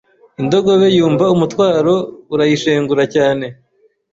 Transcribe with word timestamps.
Indogobe 0.41 0.87
Yumva 0.97 1.25
umutwaro 1.35 1.95
urayishengura 2.33 3.03
cyane 3.15 3.45